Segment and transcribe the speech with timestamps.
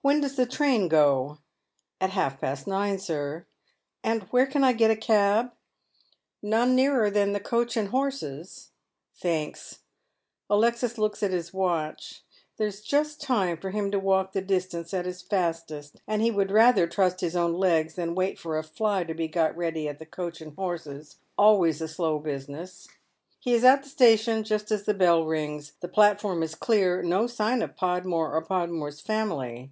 [0.10, 1.40] "When does the train go?"
[1.80, 3.44] *' At half past nine, sir."
[4.02, 5.52] "And where can I get a cab?""
[6.42, 8.70] None nearer than the * Coach and Horses.'"
[9.22, 9.80] Thanks."
[10.48, 12.22] Alexis looks at his watch.
[12.56, 16.30] There is just time for him to walk the distance at his fastest, and he
[16.30, 19.86] would rather trust his own legs than wait for a fly to be got ready
[19.86, 22.88] at the" Coach and Horses," always a slow business.
[23.38, 25.74] He is at the station just as the bell rings.
[25.82, 29.68] The platform is clear, no sign of Podmore or Pod more's family.